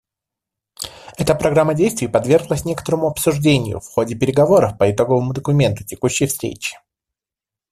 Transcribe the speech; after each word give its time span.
Эта 1.19 1.35
Программа 1.35 1.75
действий 1.75 2.07
подверглась 2.07 2.65
некоторому 2.65 3.05
обсуждению 3.05 3.79
в 3.79 3.87
ходе 3.87 4.15
переговоров 4.15 4.75
по 4.79 4.89
итоговому 4.89 5.31
документу 5.31 5.83
текущей 5.83 6.25
встречи. 6.25 6.75